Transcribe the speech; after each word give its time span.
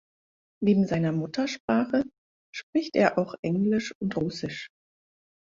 Neben 0.63 0.87
seiner 0.87 1.11
Muttersprache 1.11 2.03
spricht 2.51 2.95
er 2.95 3.19
auch 3.19 3.35
Englisch 3.43 3.93
und 4.01 4.17
Russisch. 4.17 4.67